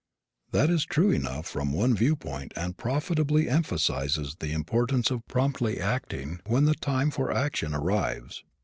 [0.49, 6.39] That is true enough from one viewpoint and profitably emphasizes the importance of promptly acting
[6.47, 8.43] when the time for action arrives.